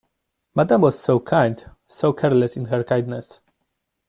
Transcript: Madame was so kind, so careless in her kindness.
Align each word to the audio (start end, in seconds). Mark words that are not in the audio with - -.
Madame 0.55 0.81
was 0.81 0.97
so 0.97 1.19
kind, 1.19 1.69
so 1.87 2.11
careless 2.11 2.57
in 2.57 2.65
her 2.65 2.83
kindness. 2.83 3.39